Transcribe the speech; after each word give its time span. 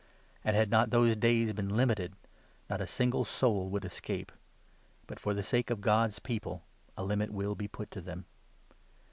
And, 0.43 0.55
had 0.55 0.71
not 0.71 0.89
those 0.89 1.15
days 1.15 1.53
been 1.53 1.69
limited, 1.77 2.13
22 2.13 2.27
not 2.71 2.81
a 2.81 2.87
single 2.87 3.23
soul 3.23 3.69
would 3.69 3.85
escape; 3.85 4.31
but 5.05 5.19
for 5.19 5.35
the 5.35 5.43
sake 5.43 5.69
of' 5.69 5.79
God's 5.91 6.17
People' 6.17 6.63
a 6.97 7.03
limit 7.03 7.29
will 7.29 7.53
be 7.53 7.67
put 7.67 7.91
to 7.91 8.01
them. 8.01 8.25